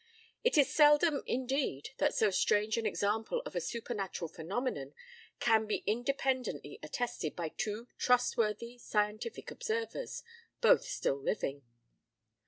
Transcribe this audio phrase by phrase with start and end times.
[0.43, 4.95] It is seldom, indeed, that so strange an example of a supernatural phenomenon
[5.39, 10.23] can be independently attested by two trustworthy scientific observers,
[10.59, 11.61] both still living.